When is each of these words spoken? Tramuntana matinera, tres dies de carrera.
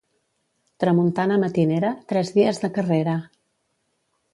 Tramuntana 0.83 1.37
matinera, 1.45 1.95
tres 2.13 2.35
dies 2.41 2.67
de 2.67 2.75
carrera. 2.79 3.19